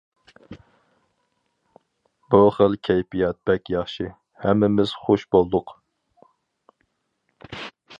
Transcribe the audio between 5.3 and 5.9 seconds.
بولدۇق.